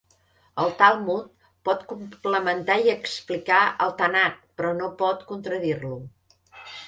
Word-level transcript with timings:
El 0.61 0.69
Talmud 0.77 1.27
pot 1.69 1.83
complementar 1.91 2.77
i 2.87 2.89
explicar 2.95 3.59
el 3.87 3.93
Tanakh, 4.01 4.41
però 4.61 4.71
no 4.81 4.89
pot 5.03 5.27
contradir-lo. 5.33 5.93